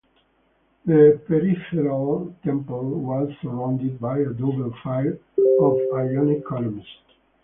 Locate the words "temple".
2.43-2.83